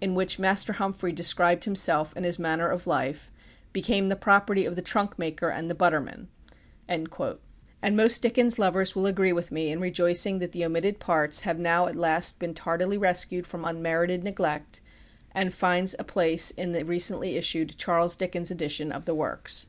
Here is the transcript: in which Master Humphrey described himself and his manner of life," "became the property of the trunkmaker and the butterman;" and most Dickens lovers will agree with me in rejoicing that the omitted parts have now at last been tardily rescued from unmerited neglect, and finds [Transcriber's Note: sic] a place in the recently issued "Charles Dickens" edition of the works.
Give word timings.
in 0.00 0.14
which 0.14 0.38
Master 0.38 0.72
Humphrey 0.72 1.12
described 1.12 1.64
himself 1.64 2.14
and 2.16 2.24
his 2.24 2.38
manner 2.38 2.70
of 2.70 2.86
life," 2.86 3.30
"became 3.74 4.08
the 4.08 4.16
property 4.16 4.64
of 4.64 4.76
the 4.76 4.82
trunkmaker 4.82 5.50
and 5.50 5.68
the 5.68 5.74
butterman;" 5.74 6.28
and 6.88 7.06
most 7.92 8.22
Dickens 8.22 8.58
lovers 8.58 8.96
will 8.96 9.04
agree 9.04 9.34
with 9.34 9.52
me 9.52 9.70
in 9.70 9.82
rejoicing 9.82 10.38
that 10.38 10.52
the 10.52 10.64
omitted 10.64 11.00
parts 11.00 11.40
have 11.40 11.58
now 11.58 11.86
at 11.86 11.96
last 11.96 12.38
been 12.38 12.54
tardily 12.54 12.96
rescued 12.96 13.46
from 13.46 13.66
unmerited 13.66 14.24
neglect, 14.24 14.80
and 15.32 15.52
finds 15.52 15.92
[Transcriber's 15.92 15.92
Note: 15.92 15.96
sic] 15.98 16.00
a 16.00 16.12
place 16.14 16.50
in 16.52 16.72
the 16.72 16.84
recently 16.86 17.36
issued 17.36 17.76
"Charles 17.76 18.16
Dickens" 18.16 18.50
edition 18.50 18.90
of 18.90 19.04
the 19.04 19.14
works. 19.14 19.68